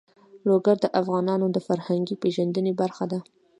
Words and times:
لوگر 0.49 0.75
د 0.81 0.85
افغانانو 1.01 1.47
د 1.51 1.57
فرهنګي 1.67 2.15
پیژندنې 2.23 2.73
برخه 2.81 3.05
ده. 3.11 3.19